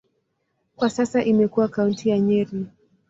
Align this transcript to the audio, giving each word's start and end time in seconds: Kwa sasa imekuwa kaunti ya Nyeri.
Kwa 0.75 0.89
sasa 0.89 1.23
imekuwa 1.23 1.67
kaunti 1.67 2.09
ya 2.09 2.19
Nyeri. 2.19 2.65